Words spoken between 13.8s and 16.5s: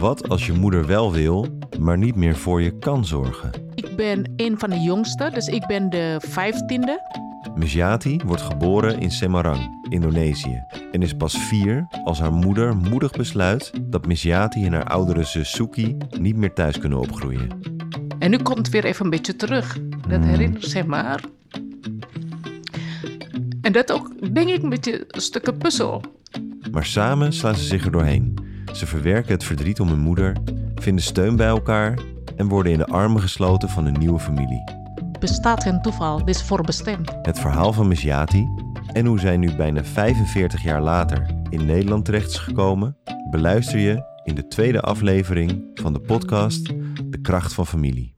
dat Misjati en haar oudere zus Suki niet